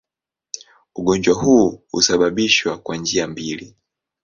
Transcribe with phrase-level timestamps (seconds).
[0.95, 3.75] Ugonjwa huu husababishwa kwa njia mbili.